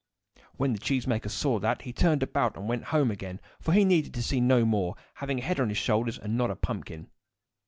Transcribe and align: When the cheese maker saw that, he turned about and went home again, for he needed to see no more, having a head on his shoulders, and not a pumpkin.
When 0.57 0.73
the 0.73 0.79
cheese 0.79 1.05
maker 1.05 1.29
saw 1.29 1.59
that, 1.59 1.83
he 1.83 1.93
turned 1.93 2.23
about 2.23 2.55
and 2.57 2.67
went 2.67 2.85
home 2.85 3.11
again, 3.11 3.39
for 3.59 3.71
he 3.71 3.85
needed 3.85 4.15
to 4.15 4.23
see 4.23 4.41
no 4.41 4.65
more, 4.65 4.95
having 5.13 5.37
a 5.37 5.43
head 5.43 5.59
on 5.59 5.69
his 5.69 5.77
shoulders, 5.77 6.17
and 6.17 6.35
not 6.35 6.49
a 6.49 6.55
pumpkin. 6.55 7.11